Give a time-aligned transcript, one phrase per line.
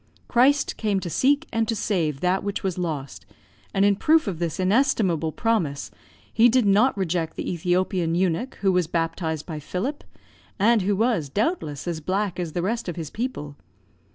[0.27, 3.23] Christ came to seek and to save that which was lost;
[3.71, 5.91] and in proof of this inestimable promise,
[6.33, 10.03] he did not reject the Ethiopian eunuch who was baptised by Philip,
[10.57, 13.57] and who was, doubtless, as black as the rest of his people.